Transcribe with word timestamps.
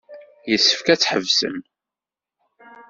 Yessefk 0.49 0.87
ad 0.93 0.99
tḥebsem. 0.99 1.57